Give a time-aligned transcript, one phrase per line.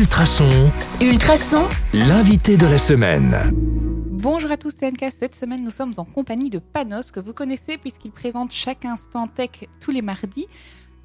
[0.00, 0.70] Ultrason,
[1.00, 1.64] Ultrason,
[1.94, 3.34] l'invité de la semaine.
[4.10, 5.06] Bonjour à tous, c'est NK.
[5.18, 9.26] Cette semaine, nous sommes en compagnie de Panos, que vous connaissez puisqu'il présente chaque instant
[9.26, 9.48] tech
[9.80, 10.48] tous les mardis.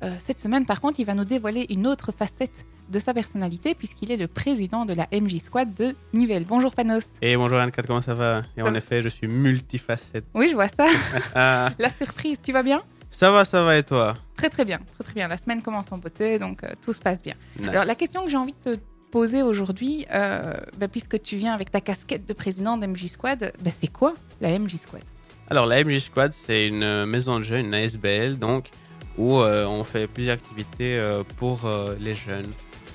[0.03, 3.75] Euh, cette semaine, par contre, il va nous dévoiler une autre facette de sa personnalité
[3.75, 6.43] puisqu'il est le président de la MJ Squad de Nivelles.
[6.45, 7.03] Bonjour Panos.
[7.21, 8.43] Et bonjour Anne-Cat, comment ça va?
[8.57, 8.77] Et Ça en va.
[8.77, 10.25] effet, je suis multifacette.
[10.33, 11.69] Oui, je vois ça.
[11.79, 12.81] La surprise, tu vas bien?
[13.11, 15.27] Ça va, ça va et toi Très très bien, très très bien.
[15.27, 17.35] La semaine commence en beauté, donc euh, tout se passe bien.
[17.59, 17.69] Nice.
[17.69, 18.79] Alors la question que j'ai envie de te
[19.11, 23.71] poser aujourd'hui, euh, bah, puisque tu viens avec ta casquette de président d'MJ Squad, bah,
[23.79, 25.03] c'est quoi la MJ Squad?
[25.49, 28.69] Alors, la MJ Squad, c'est une euh, maison de jeunes, une ASBL, donc,
[29.17, 30.99] où euh, on fait plusieurs activités
[31.35, 31.69] pour
[31.99, 32.49] les jeunes.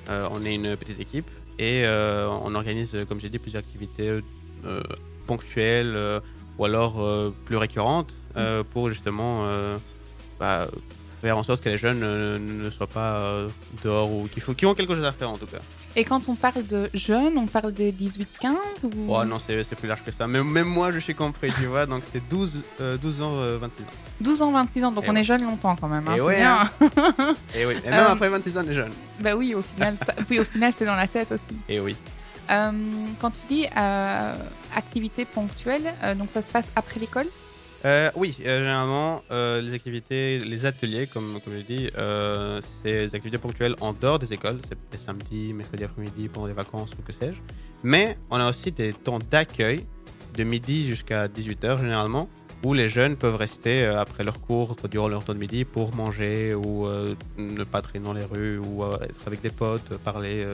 [0.09, 1.27] On est une petite équipe
[1.59, 4.21] et on organise, comme j'ai dit, plusieurs activités
[5.27, 6.23] ponctuelles
[6.59, 9.47] ou alors plus récurrentes euh, pour justement
[10.39, 10.67] bah,
[11.21, 13.49] faire en sorte que les jeunes euh, ne soient pas euh,
[13.83, 15.59] dehors ou qu'il faut, qui ont quelque chose à faire en tout cas.
[15.97, 18.25] Et quand on parle de jeunes, on parle des 18-15
[18.85, 19.07] ou...
[19.09, 20.27] Oh non, c'est plus large que ça.
[20.27, 21.87] Même, même moi, je suis compris, tu vois.
[21.87, 23.87] Donc, c'est 12, euh, 12 ans, euh, 26 ans.
[24.21, 25.21] 12 ans, 26 ans, donc Et on ouais.
[25.21, 26.07] est jeune longtemps quand même.
[26.07, 26.71] hein, Et ouais, bien.
[27.55, 27.77] Et oui.
[27.85, 28.93] Et même après 26 ans, on est jeune.
[29.21, 31.57] bah oui, au final, ça- puis au final, c'est dans la tête aussi.
[31.69, 31.97] Et oui.
[32.49, 33.67] Quand tu dis
[34.75, 37.27] activité ponctuelle, donc ça se passe après l'école?
[37.85, 43.15] Euh, oui, euh, généralement, euh, les activités, les ateliers, comme, comme je euh, c'est des
[43.15, 44.59] activités ponctuelles en dehors des écoles.
[44.69, 47.39] C'est les samedis, mercredi après-midi, pendant les vacances ou que sais-je.
[47.85, 49.87] Mais on a aussi des temps d'accueil
[50.35, 52.29] de midi jusqu'à 18h généralement,
[52.65, 56.55] où les jeunes peuvent rester après leur cours, durant leur temps de midi, pour manger
[56.55, 56.87] ou
[57.39, 60.45] ne pas traîner dans les rues ou être avec des potes, parler,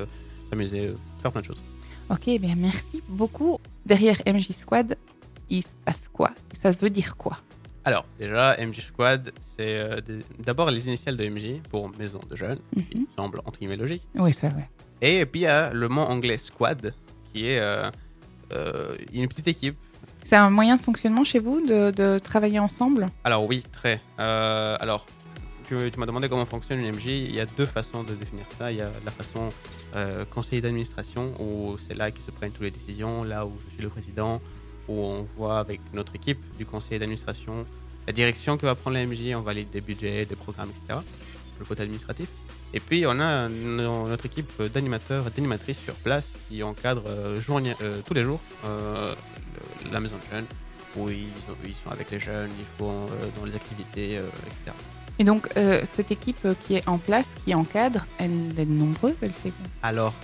[0.50, 1.62] s'amuser, faire plein de choses.
[2.10, 3.58] Ok, bien merci beaucoup.
[3.86, 4.96] Derrière MJ Squad,
[5.56, 6.30] il se passe quoi?
[6.60, 7.36] Ça veut dire quoi?
[7.84, 12.36] Alors, déjà, MJ Squad, c'est euh, des- d'abord les initiales de MJ pour Maison de
[12.36, 13.06] Jeunes, qui Mhm.
[13.16, 14.02] semble entre guillemets logique.
[14.14, 14.68] Oui, c'est vrai.
[15.00, 16.94] Et puis il y a le mot anglais Squad,
[17.32, 17.90] qui est euh,
[18.52, 19.76] euh, une petite équipe.
[20.24, 23.08] C'est un moyen de fonctionnement chez vous de, de travailler ensemble?
[23.24, 24.00] Alors oui, très.
[24.16, 25.04] Alors,
[25.64, 27.06] tu, tu m'as demandé comment fonctionne une MJ.
[27.06, 28.70] Il y a deux façons de définir ça.
[28.70, 29.48] Il y a la façon
[30.30, 33.82] conseiller d'administration, où c'est là qu'ils se prennent toutes les décisions, là où je suis
[33.82, 34.40] le président,
[34.88, 37.64] où on voit avec notre équipe du conseiller d'administration
[38.06, 40.98] la direction que va prendre la MJ, on valide des budgets, des programmes, etc.
[41.60, 42.26] Le côté administratif.
[42.74, 47.40] Et puis on a no- notre équipe d'animateurs et d'animatrices sur place qui encadrent euh,
[47.48, 49.14] euh, tous les jours euh,
[49.84, 50.46] le- la maison de jeunes,
[50.96, 53.06] où ils, ont- ils sont avec les jeunes, ils font
[53.38, 54.76] dans les activités, etc.
[55.18, 59.52] Et donc, cette équipe qui est en place, qui encadre, elle est nombreuse Elle fait
[59.82, 60.14] Alors,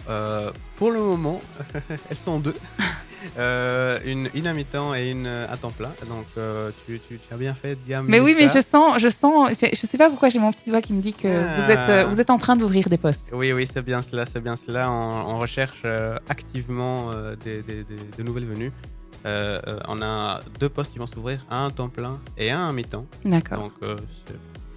[0.76, 1.40] pour le moment,
[2.10, 2.54] elles sont deux.
[3.38, 5.90] Euh, une, une à mi-temps et une à temps plein.
[6.08, 8.06] Donc, euh, tu, tu- tu as bien fait, Diam.
[8.08, 10.68] Mais oui, mais je sens, je sens, je, je sais pas pourquoi j'ai mon petit
[10.70, 11.60] doigt qui me dit que Ah.
[11.60, 13.30] vous, êtes, euh, vous êtes en train d'ouvrir des postes.
[13.32, 14.90] Oui, oui, c'est bien cela, c'est bien cela.
[14.90, 18.72] On, on recherche euh, activement euh, des, des- des- de nouvelles venues.
[19.26, 22.68] Euh, euh, on a deux postes qui vont s'ouvrir, un à temps plein et un
[22.68, 23.06] à mi-temps.
[23.24, 23.58] D'accord.
[23.58, 23.96] Donc, euh,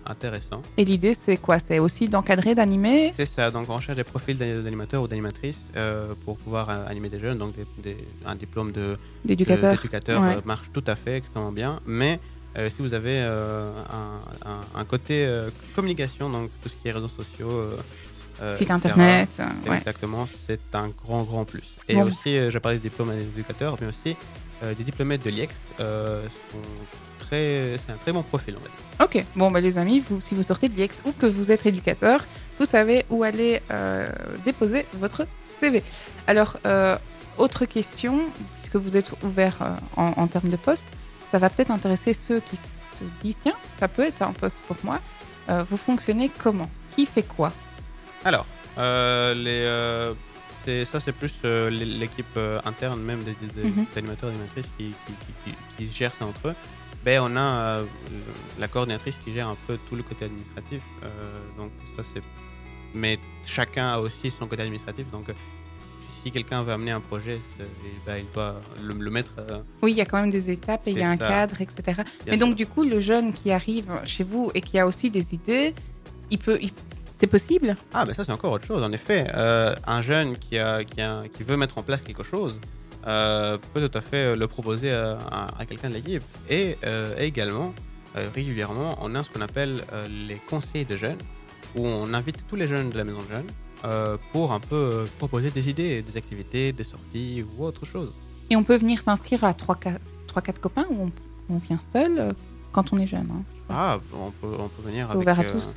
[0.06, 0.62] intéressant.
[0.78, 1.58] Et l'idée, c'est quoi?
[1.60, 3.14] C'est aussi d'encadrer, d'animer?
[3.18, 6.86] C'est ça, donc on recherche des profils d'ani- d'animateurs ou d'animatrices euh, pour pouvoir euh,
[6.88, 7.38] animer des jeunes.
[7.38, 10.36] Donc, des- des- un diplôme de, de- d'éducateur Ouais.
[10.38, 11.80] euh, marche tout à fait extrêmement bien.
[11.86, 12.20] Mais
[12.70, 13.72] si vous avez un,
[14.46, 15.26] un- un côté
[15.76, 17.64] communication, donc tout ce qui est réseaux sociaux,
[18.58, 19.30] Site internet.
[19.70, 19.78] ouais.
[19.78, 21.76] Exactement, c'est un grand, grand plus.
[21.88, 22.04] Et Bon.
[22.04, 24.16] aussi, je parlais des diplômes d'éducateur, mais aussi
[24.62, 26.58] des diplômés de l'IEX euh, sont
[27.20, 27.78] très.
[27.86, 28.70] C'est un très bon profil, va dire.
[29.04, 31.66] Ok, bon, bah, les amis, vous, si vous sortez de l'IEX ou que vous êtes
[31.66, 32.26] éducateur,
[32.60, 34.10] vous savez où aller euh,
[34.46, 35.26] déposer votre
[35.60, 35.84] CV.
[36.28, 36.98] Alors, euh,
[37.38, 38.20] autre question,
[38.60, 40.86] puisque vous êtes ouvert euh, en, en termes de poste,
[41.32, 44.78] ça va peut-être intéresser ceux qui se disent tiens, ça peut être un poste pour
[44.84, 45.00] moi.
[45.50, 46.70] Euh, vous fonctionnez comment?
[46.96, 47.52] Qui fait quoi?
[48.26, 48.46] Alors,
[48.78, 50.14] euh, les,
[50.86, 53.86] ça, c'est plus euh, l'é- l'équipe euh, interne, même des, des- des Mhm.
[53.96, 56.56] animateurs et animatrices qui, qui, qui- qui- qui gèrent ça entre eux.
[57.04, 57.84] Ben, on a euh,
[58.60, 60.82] la coordinatrice qui gère un peu tout le côté administratif.
[61.58, 62.22] donc, ça, c'est.
[62.94, 65.10] Mais chacun a aussi son côté administratif.
[65.12, 65.32] Donc,
[66.22, 69.32] si quelqu'un veut amener un projet, il doit le, le mettre.
[69.40, 71.60] euh, Oui, il y a quand même des étapes et il y a un cadre,
[71.62, 71.82] etc.
[71.86, 75.10] bien Mais donc, du coup, le jeune qui arrive chez vous et qui a aussi
[75.10, 75.74] des idées,
[76.30, 76.60] il peut.
[76.62, 76.72] il-
[77.22, 78.84] C'est possible Ah, mais ça, c'est encore autre chose.
[78.84, 82.24] En effet, Euh, un jeune qui, a, qui, a- qui veut mettre en place quelque
[82.24, 82.60] chose
[83.08, 86.24] euh, peut tout à fait euh, le proposer à, à- à quelqu'un de l'équipe.
[86.50, 87.74] Et, euh, également,
[88.36, 89.84] régulièrement, on a ce qu'on appelle
[90.28, 91.18] les conseils de jeunes,
[91.76, 95.50] où on invite tous les jeunes de la maison de jeunes pour un peu proposer
[95.52, 98.14] des idées, des activités, des sorties ou autre chose.
[98.50, 101.10] Et on peut venir s'inscrire à 3-4 copains ou
[101.50, 102.34] on, on vient seul
[102.74, 103.28] quand on est jeune.
[103.32, 103.44] hein.
[103.70, 105.22] Ah, on peut, on peut venir avec.
[105.22, 105.74] ouvert à tous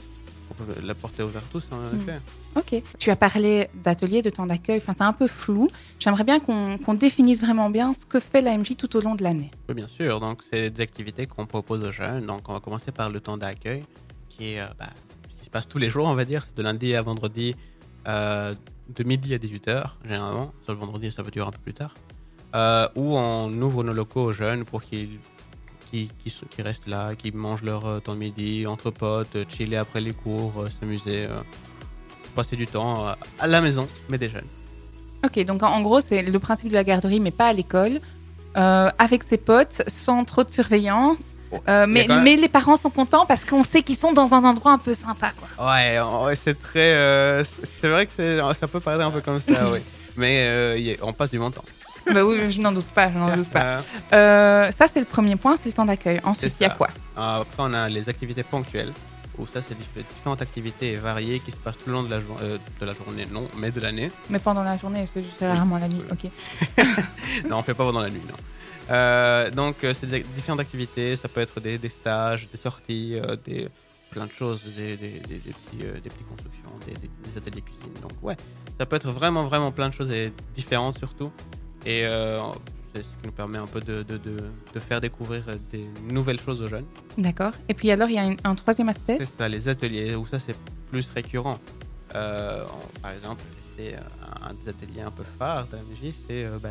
[0.85, 2.01] la porter ouvert à tous, hein, en Mm.
[2.01, 2.21] effet.
[2.57, 2.83] Ok.
[2.99, 4.79] Tu as parlé d'atelier, de temps d'accueil.
[4.79, 5.69] Enfin, c'est un peu flou.
[5.99, 9.51] J'aimerais bien qu'on définisse vraiment bien ce que fait l'AMJ tout au long de l'année.
[9.69, 10.21] Oui, bien sûr.
[10.21, 12.27] Donc, c'est des activités qu'on propose aux jeunes.
[12.27, 13.83] Donc, on va commencer par le temps d'accueil,
[14.29, 14.91] qui est euh, bah,
[15.39, 16.45] qui se passe tous les jours, on va dire.
[16.45, 17.57] C'est de lundi à vendredi,
[18.07, 18.55] euh,
[18.95, 20.53] de midi à 18h, généralement.
[20.65, 21.95] Sur le vendredi, ça peut durer un peu plus tard.
[22.55, 25.19] Euh, où on ouvre nos locaux aux jeunes pour qu'ils
[25.95, 29.37] qui, qui, sont- qui restent là, qui mangent leur euh, temps de midi entre potes,
[29.37, 31.27] euh, chiller après les cours, euh, s'amuser,
[32.35, 33.07] passer du temps
[33.39, 34.47] à la maison, mais des jeunes.
[35.25, 38.01] Ok, donc en, gros, c'est le principe de la garderie, mais pas à l'école,
[38.57, 41.19] euh, avec ses potes, sans trop de surveillance.
[41.53, 44.13] Oh, Euh, il y mais, même- les parents sont contents parce qu'on sait qu'ils sont
[44.13, 45.31] dans un endroit un peu sympa.
[45.39, 45.49] Quoi.
[46.25, 46.95] Ouais, c'est très.
[46.95, 48.13] euh, c'est vrai que
[48.55, 49.79] ça peut paraître un peu comme ça, oui.
[50.17, 51.65] Mais euh, on passe du bon temps.
[52.13, 53.79] Bah oui, je n'en doute pas, je n'en doute pas.
[53.79, 53.81] Euh,
[54.13, 56.21] Euh, ça, c'est le premier point, c'est le temps d'accueil.
[56.25, 56.89] Ensuite, il y a quoi?
[57.17, 58.93] Après, on a les activités ponctuelles,
[59.39, 62.21] où ça, c'est diff- différentes activités variées qui se passent tout le long de la,
[62.21, 64.11] jour- euh, de la journée, non, mais de l'année.
[64.31, 66.03] Mais pendant la journée, c'est c'est rarement la nuit.
[66.11, 66.31] Oui.
[66.77, 66.87] Ok.
[67.49, 68.37] non, on fait pas pendant la nuit, non.
[68.91, 71.17] Euh, donc, c'est différentes activités.
[71.17, 73.69] Ça peut être des, des stages, des sorties, des,
[74.11, 77.93] plein de choses, des, des, des- des petits, euh, des petites constructions, des ateliers cuisine.
[78.03, 78.37] Donc, ouais,
[78.79, 81.33] ça peut être vraiment, vraiment plein de choses et différentes surtout.
[81.87, 82.39] Et euh,
[82.95, 84.37] c'est ce qui nous permet un peu de, de, de,
[84.75, 86.87] de faire découvrir des nouvelles choses aux jeunes.
[87.19, 87.53] D'accord.
[87.69, 89.17] Et puis alors, il y a une- un troisième aspect?
[89.19, 90.57] C'est ça, les ateliers, où ça c'est
[90.91, 91.59] plus récurrent.
[92.15, 92.65] Euh,
[92.97, 93.43] on- par exemple,
[93.77, 96.71] c'est euh, un des ateliers un peu phares de la MJ, c'est euh, ben,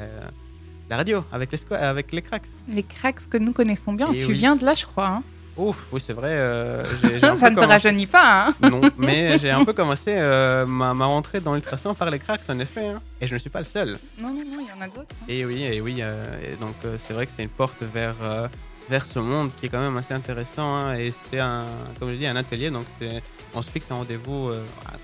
[0.90, 2.48] la radio avec les, avec les cracks.
[2.68, 4.12] Les cracks que nous connaissons bien.
[4.12, 4.34] Et tu oui.
[4.36, 5.08] viens de là, je crois.
[5.08, 5.24] hein.
[5.56, 6.30] Ouf, oui, c'est vrai.
[6.32, 6.82] euh,
[7.38, 8.48] Ça ne te rajeunit pas.
[8.48, 12.18] Hein Non, mais j'ai un peu commencé euh, ma, ma rentrée dans l'ultrason par les
[12.18, 12.88] cracks, en effet.
[12.88, 13.02] hein.
[13.22, 13.98] Et je ne suis pas le seul.
[14.20, 14.44] non, non,
[15.28, 15.98] Et oui, et oui.
[16.00, 18.48] euh, et donc, euh, c'est vrai que c'est une porte vers, euh,
[18.90, 20.76] vers ce monde qui est quand même assez intéressant.
[20.76, 21.66] hein, et c'est un,
[22.00, 22.70] comme je dis, un atelier.
[22.70, 23.22] Donc, c'est,
[23.54, 24.52] on se fixe un rendez-vous,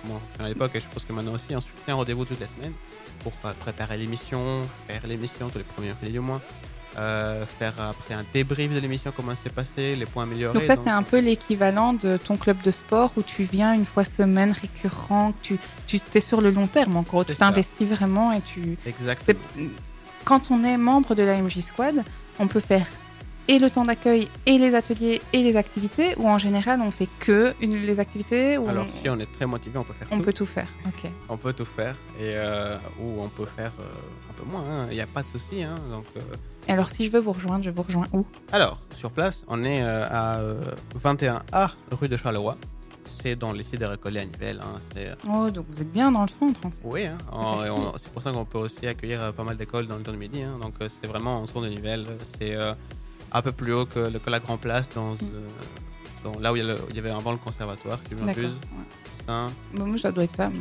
[0.02, 2.40] comment à l'époque, et je pense que maintenant aussi, on se fixe un rendez-vous toutes
[2.40, 2.74] les semaines
[3.20, 6.42] pour préparer l'émission, faire l'émission tous les premiers du mois.
[6.98, 10.54] Euh, faire après un débrief de l'émission, comment s'est passé, les points améliorés.
[10.54, 13.86] Donc ça, c'est un peu l'équivalent de ton club de sport où tu viens une
[13.86, 18.32] fois semaine récurrent, tu, tu es sur le long terme en gros, tu t'investis vraiment
[18.32, 18.78] et tu...
[18.86, 19.40] Exactement.
[20.26, 22.04] Quand on est membre de la MJ Squad,
[22.40, 22.86] on peut faire
[23.52, 27.10] et le temps d'accueil et les ateliers et les activités ou en général on fait
[27.20, 30.08] que une, les activités ou Alors, on, si on est très motivé, on peut faire
[30.12, 30.24] on tout.
[30.28, 30.68] peut tout faire.
[30.88, 31.02] Ok.
[31.28, 33.84] On peut tout faire et euh, ou on peut faire euh,
[34.30, 34.64] un peu moins.
[34.70, 34.88] hein.
[34.92, 35.64] Il n'y a pas de souci.
[35.64, 35.76] hein.
[35.92, 36.22] Donc, euh,
[36.68, 38.24] Et alors si je veux vous rejoindre, je vous rejoins où?
[38.52, 40.62] Alors sur place, on est à euh,
[41.04, 42.56] 21A rue de Charleroi.
[43.06, 44.62] C'est dans les des récollets à Nivelles.
[44.64, 44.80] hein.
[44.94, 46.60] C'est Oh, donc vous êtes bien dans le centre.
[46.68, 46.78] en fait.
[46.84, 47.06] oui.
[47.08, 47.18] hein.
[47.32, 50.18] On- C'est pour ça qu'on peut aussi accueillir pas mal d'écoles dans le temps de
[50.18, 50.44] midi.
[50.44, 50.60] hein.
[50.62, 52.06] Donc c'est vraiment en centre de Nivelles.
[52.38, 52.74] C'est euh,
[53.32, 55.18] un peu plus haut que, le- que la Grand Place, dans, euh,
[56.24, 58.24] dans- là où il y, a le- il y avait avant le conservatoire, si je
[58.24, 58.46] m'abuse.
[58.50, 59.26] ouais.
[59.26, 59.50] Ça.
[59.74, 60.52] Bon, moi, ça doit être ça.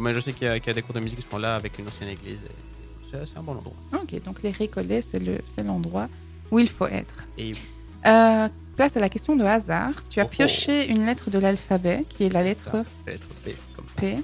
[0.00, 1.38] Mais je sais qu'il y, a- qu'il y a des cours de musique qui sont
[1.38, 2.40] là avec une ancienne église.
[3.10, 3.72] C'est un bon endroit.
[3.94, 6.08] Ok, donc les récollets, c'est le- c'est l'endroit
[6.50, 7.14] où il faut être.
[7.38, 7.52] Et
[8.04, 9.94] Euh, place à la question de hasard.
[10.10, 10.34] Tu as Oh, oh.
[10.36, 14.16] pioché une lettre de l'alphabet, qui est la lettre ça, c'est lettre P, comme P.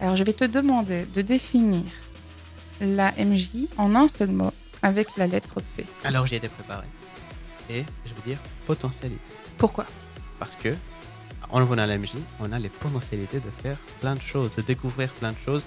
[0.00, 1.82] Alors, je vais te demander de définir
[2.80, 4.52] la MJ en un seul mot
[4.82, 5.84] avec la lettre P.
[6.04, 6.86] Alors j'ai été préparé.
[7.70, 9.20] Et je veux dire potentialité.
[9.56, 9.86] Pourquoi?
[10.38, 10.74] Parce que
[11.50, 15.08] en venant à l'AMJ, on a les potentialités de faire plein de choses, de découvrir
[15.10, 15.66] plein de choses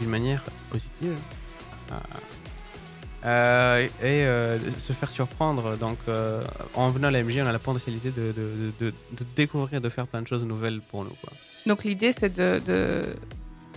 [0.00, 1.16] d'une manière positive.
[1.90, 2.00] Ah.
[3.24, 5.76] Euh, et euh, de se faire surprendre.
[5.76, 6.42] Donc euh,
[6.74, 10.06] en venant à l'AMJ, on a la potentialité de, de, de, de découvrir, de faire
[10.08, 11.14] plein de choses nouvelles pour nous.
[11.22, 11.32] Quoi.
[11.66, 12.60] Donc, l'idée, c'est de,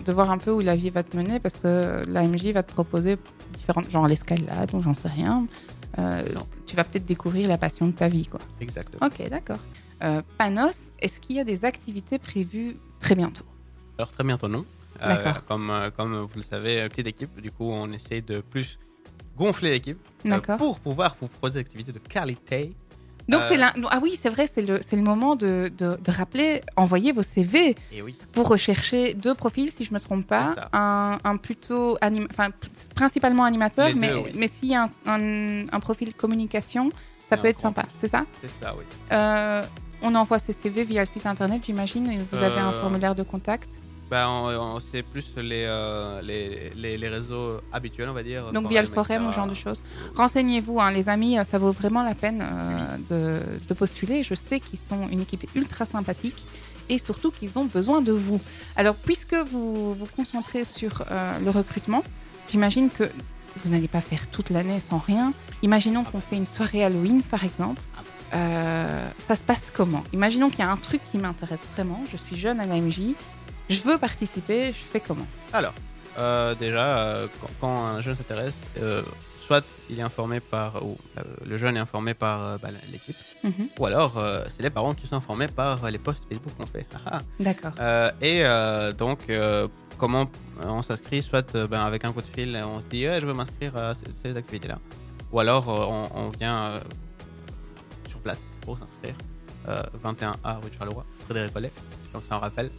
[0.04, 2.64] de, voir un peu où la vie va te mener parce que la MJ va
[2.64, 3.18] te proposer
[3.56, 5.46] différentes, genre l'escalade ou j'en sais rien.
[5.98, 6.24] Euh,
[6.66, 8.40] tu vas peut-être découvrir la passion de ta vie, quoi.
[8.60, 9.06] Exactement.
[9.06, 9.60] Ok, d'accord.
[10.04, 13.46] Euh, Panos, est-ce qu'il y a des activités prévues très bientôt?
[13.98, 14.66] Alors très bientôt non.
[15.02, 15.46] Euh, D'accord.
[15.46, 18.78] comme, euh, comme vous le savez, euh, petite équipe, du coup on essaye de plus
[19.38, 22.74] gonfler l'équipe euh, pour pouvoir vous proposer des activités de qualité.
[23.28, 25.98] Donc Euh, c'est l'un- ah oui, c'est vrai, c'est le, c'est le moment de, de,
[26.00, 27.76] de rappeler, envoyez vos CV.
[27.92, 30.56] Et oui, Vous recherchez deux profils, si je ne me trompe pas.
[30.74, 32.50] Un, un plutôt, anim- enfin,
[32.94, 34.32] principalement animateur, mais, oui.
[34.36, 36.92] mais s'il y a un, un, un profil communication,
[37.30, 38.26] ça peut être sympa, c'est ça?
[38.42, 38.84] C'est ça, oui.
[39.12, 39.64] Euh,
[40.04, 43.16] On envoie ses CV via le site internet, j'imagine, et vous avez un Euh, formulaire
[43.16, 43.68] de contact?
[44.10, 44.28] Bah,
[44.92, 48.52] c'est plus les, euh, les, les, les réseaux habituels, on va dire.
[48.52, 49.84] Donc via le forum ou ce genre de choses.
[50.16, 54.22] Renseignez-vous, hein, les amis, euh, ça vaut vraiment la peine euh, de, de postuler.
[54.24, 56.46] Je sais qu'ils sont une équipe ultra sympathique
[56.88, 58.40] et surtout qu'ils ont besoin de vous.
[58.76, 62.04] Alors, puisque vous vous concentrez sur euh, le recrutement,
[62.52, 63.06] j'imagine que
[63.64, 65.34] vous n'allez pas faire toute l'année sans rien.
[65.64, 67.82] Imaginons qu'on fait une soirée Halloween, par exemple.
[68.34, 70.04] euh, ça se passe comment?
[70.14, 73.00] Imaginons qu'il y a un truc qui m'intéresse vraiment, je suis jeune à l'AMJ,
[73.70, 75.28] je veux participer, je fais comment?
[75.54, 75.74] Alors,
[76.18, 79.02] euh, déjà, euh, quand, quand un jeune s'intéresse, euh,
[79.46, 80.98] soit il est informé par, ou
[81.46, 83.68] le jeune est informé par bah, l'équipe, Mhm.
[83.78, 84.14] ou alors
[84.50, 86.88] c'est les parents qui sont informés par les posts Facebook qu'on fait.
[86.96, 87.22] Ah, ah.
[87.40, 87.74] D'accord.
[88.22, 88.44] Et
[88.98, 89.20] donc,
[90.00, 90.26] comment
[90.64, 93.78] on s'inscrit Soit ben, avec un coup de fil, on se dit je veux m'inscrire
[93.78, 94.80] à cette, cette activité-là.
[95.32, 96.80] Ou alors on, on vient
[98.10, 99.14] sur place pour s'inscrire.
[99.68, 101.72] Euh, 21A rue de Charleroi, Frédéric Collet,
[102.12, 102.70] comme ça on rappelle.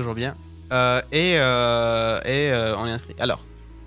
[0.00, 0.34] Toujours bien.
[0.72, 3.14] Euh, et euh, et euh, on est inscrit.
[3.18, 3.44] Alors,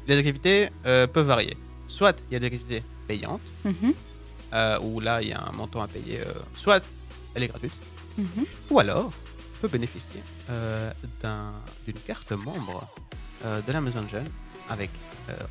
[0.08, 1.58] les activités peuvent varier.
[1.88, 3.94] Soit il y a des activités payantes, Mhm.
[4.84, 6.20] où là il y a un montant à payer.
[6.54, 6.84] soit
[7.34, 7.74] elle est gratuite.
[8.20, 8.46] Mhm.
[8.70, 10.22] Ou alors, on peut bénéficier
[11.24, 11.54] d'un-
[11.88, 12.82] d'une carte membre
[13.68, 14.30] de la Maison de Jeunes
[14.70, 14.92] avec,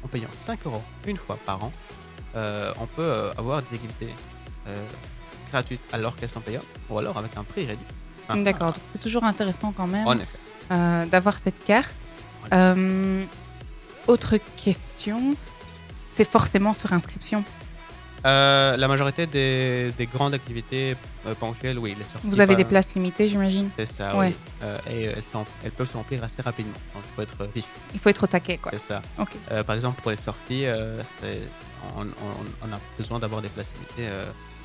[0.05, 1.73] en payant 5 euros une fois par an,
[2.37, 4.15] on peut avoir des activités
[5.51, 7.93] gratuites alors qu'elles sont payantes, ou alors avec un prix réduit.
[8.45, 10.39] D'accord, c'est toujours intéressant quand même En effet.
[10.71, 11.95] Euh, d'avoir cette carte.
[12.53, 13.25] Euh,
[14.07, 15.35] autre question,
[16.15, 17.45] c'est forcément sur inscription.
[18.25, 20.95] Euh, la majorité des, des grandes activités
[21.27, 22.21] euh, ponctuelles, oui, les sorties.
[22.29, 23.69] Vous avez des places limitées, j'imagine.
[23.77, 24.29] C'est ça, Ouais.
[24.29, 24.35] oui.
[24.63, 26.79] Euh, et elles, sont- elles peuvent se remplir assez rapidement.
[26.95, 27.65] Donc, il faut être vif.
[27.95, 28.71] Il faut être au taquet, quoi.
[28.73, 29.03] C'est ça.
[29.19, 29.31] Ok.
[29.51, 30.67] Euh, par exemple, pour les sorties,
[31.97, 32.07] on, on-
[32.69, 34.09] on a besoin d'avoir des places limitées.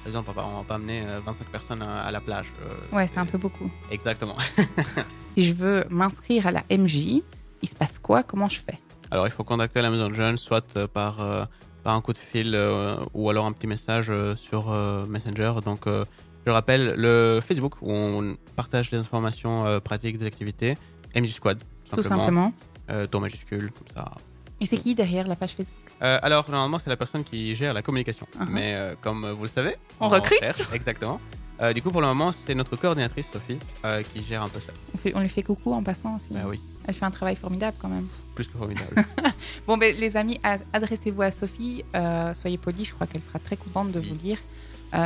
[0.03, 2.53] par exemple, on va, on va pas amener euh, 25 personnes à, à la plage.
[2.91, 3.71] Ouais, c'est un peu beaucoup.
[3.89, 4.35] Exactement.
[5.37, 7.21] Si je veux m'inscrire à la MJ,
[7.61, 8.23] il se passe quoi?
[8.23, 8.79] Comment je fais?
[9.11, 11.45] Alors, il faut contacter la maison de jeunes, soit euh, par, euh,
[11.83, 14.71] par un coup de fil euh, ou alors un petit message euh, sur
[15.07, 15.53] Messenger.
[15.63, 20.75] Donc, je rappelle le Facebook où on partage des informations pratiques des activités.
[21.15, 21.61] MJ Squad,
[21.93, 22.51] Tout simplement.
[22.89, 24.11] Euh, ton majuscule, comme ça.
[24.59, 25.75] Et c'est qui derrière la page Facebook?
[26.01, 28.27] Euh, alors, normalement, c'est la personne qui gère la communication.
[28.39, 28.47] Uh-huh.
[28.49, 30.39] Mais euh, comme vous le savez, On recrute.
[30.39, 31.21] cherche, exactement.
[31.61, 34.59] Euh, du coup, pour le moment, c'est notre coordinatrice, Sophie, euh, qui gère un peu
[34.59, 34.73] ça.
[34.93, 36.31] on, fait- on lui fait coucou en passant aussi.
[36.31, 38.07] Bah oui, Elle fait un travail formidable quand même.
[38.35, 39.03] plus que formidable.
[39.67, 40.39] Bon, ben, les amis,
[40.71, 41.83] adressez-vous à Sophie.
[41.95, 44.07] euh, soyez polis, je crois qu'elle sera très contente de Oui.
[44.09, 44.37] vous lire.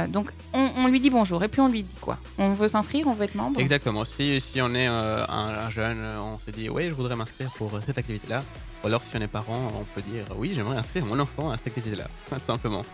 [0.10, 2.20] Donc, on, on lui dit bonjour et puis on lui dit quoi?
[2.38, 3.60] On veut s'inscrire, on veut être membre?
[3.60, 4.06] Exactement.
[4.06, 7.72] Si, si on est un, un jeune, on se dit, oui, je voudrais m'inscrire pour
[7.84, 8.44] cette activité-là.
[8.84, 11.58] Ou alors, si on est parent, on peut dire, oui, j'aimerais inscrire mon enfant à
[11.58, 12.86] cette activité-là, tout simplement.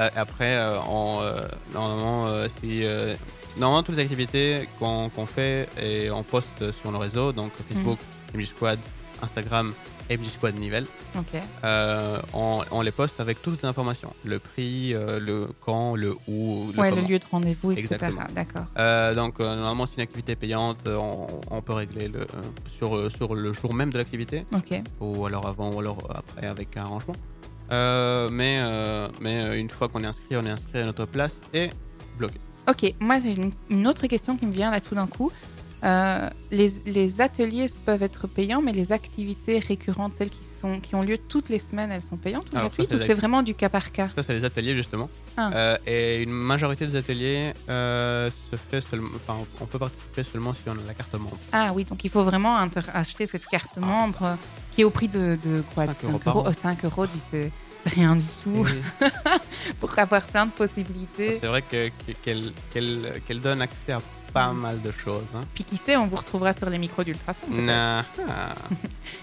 [0.00, 2.26] Euh, après, euh, euh, normalement,
[2.62, 2.84] si,
[3.56, 7.98] normalement, toutes les activités qu'on fait et on poste sur nos réseaux, donc Facebook,
[8.34, 8.78] MJ Squad,
[9.22, 9.72] Instagram,
[10.10, 10.86] MJ Squad Nivelle.
[11.18, 11.40] Ok.
[11.64, 14.12] Euh, on, on les poste avec toutes les informations.
[14.24, 17.98] Le prix, euh, le quand, le où, le Ouais, le lieu de rendez-vous, etc.
[18.34, 18.64] D'accord.
[18.78, 22.26] Euh, donc normalement, si une activité est payante, on, on peut régler le,
[22.68, 24.80] sur, sur le jour même de l'activité, Ok.
[25.00, 27.14] ou alors avant, ou alors après avec un arrangement.
[27.72, 31.06] Euh, mais euh, mais euh, une fois qu'on est inscrit, on est inscrit à notre
[31.06, 31.70] place et
[32.18, 32.38] bloqué.
[32.68, 33.36] Ok, moi j'ai
[33.70, 35.30] une, autre question qui me vient là tout d'un coup.
[35.82, 41.02] Les, les ateliers peuvent être payants, mais les activités récurrentes, celles qui, sont, qui ont
[41.02, 43.90] lieu toutes les semaines, elles sont payantes ou gratuites ou c'est vraiment du cas par
[43.92, 44.08] cas?
[44.16, 45.08] Ça, c'est les ateliers justement.
[45.36, 45.50] Ah.
[45.54, 50.54] Euh, et une majorité des ateliers euh, se fait seulement, enfin, on peut participer seulement
[50.54, 51.38] si on a la carte membre.
[51.52, 52.56] Ah oui, donc il faut vraiment
[52.94, 54.34] acheter cette carte membre euh,
[54.72, 56.44] qui est au prix de, de quoi de 5 euros.
[56.46, 57.50] Oh, 5 euros, c'est
[57.86, 61.38] rien du tout Et pour avoir plein de possibilités.
[61.40, 64.00] c'est vrai que- que- qu'elle qu'elle- qu'elle donne accès à
[64.32, 65.24] pas mal de choses.
[65.36, 65.44] Hein.
[65.54, 67.46] Puis qui sait, on vous retrouvera sur les micros d'ultrasons.
[67.48, 67.64] peut-être.
[67.64, 68.04] Nah.
[68.28, 68.54] Ah.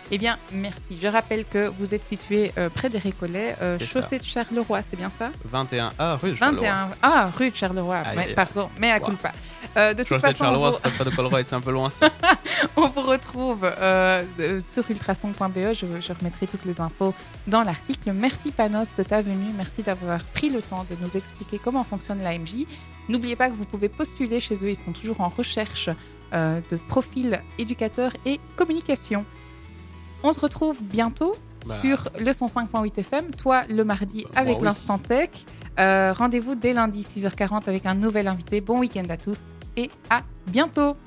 [0.09, 0.79] Eh bien, merci.
[1.01, 4.01] Je rappelle que vous êtes situé euh, près des Récollets, euh, C'est ça.
[4.01, 5.31] chaussée de Charleroi, c'est bien ça?
[5.53, 6.61] 21A rue de Charleroi.
[6.65, 6.89] 21.
[7.01, 7.97] Ah, rue de Charleroi.
[8.33, 9.05] Pardon, mais à Wow.
[9.07, 9.33] culpa.
[9.75, 11.61] Euh, de toute Chaussée de façon, on Charleroi, vous, c'est pas de Colruyt, c'est un
[11.61, 11.89] peu loin.
[11.99, 12.09] ça.
[12.77, 14.23] on vous retrouve euh,
[14.61, 15.73] sur ultrason.be.
[15.73, 17.13] Je, je remettrai toutes les infos
[17.45, 18.13] dans l'article.
[18.13, 19.51] Merci Panos de ta venue.
[19.57, 22.65] Merci d'avoir pris le temps de nous expliquer comment fonctionne l'AMJ.
[23.09, 24.69] N'oubliez pas que vous pouvez postuler chez eux.
[24.69, 25.89] Ils sont toujours en recherche
[26.33, 29.23] euh, de profils éducateurs et communication.
[30.23, 31.35] On se retrouve bientôt
[31.65, 31.73] Bah.
[31.75, 34.63] sur le 105.8 FM, toi le mardi Bah avec oui.
[34.65, 35.29] l'Instant Tech.
[35.79, 38.59] Euh, Rendez-vous dès lundi 6h40 avec un nouvel invité.
[38.61, 39.37] Bon week-end à tous
[39.77, 40.97] et à bientôt